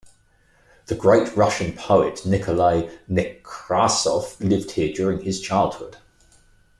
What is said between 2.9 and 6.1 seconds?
Nekrasov lived here during his childhood.